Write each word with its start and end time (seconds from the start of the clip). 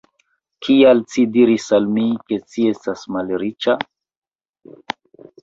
Kial 0.67 1.01
ci 1.15 1.25
diris 1.35 1.67
al 1.79 1.85
mi, 1.97 2.05
ke 2.31 2.39
ci 2.55 2.65
estas 2.71 3.05
malriĉa? 3.19 3.79